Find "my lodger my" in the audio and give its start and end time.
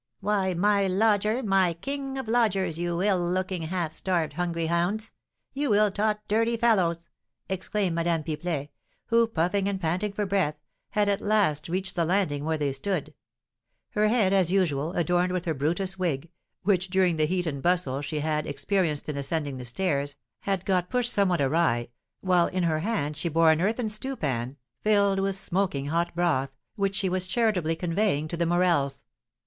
0.55-1.73